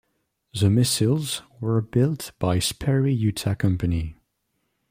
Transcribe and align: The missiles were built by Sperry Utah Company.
The 0.59 0.71
missiles 0.71 1.43
were 1.59 1.79
built 1.79 2.31
by 2.39 2.57
Sperry 2.57 3.13
Utah 3.13 3.53
Company. 3.53 4.17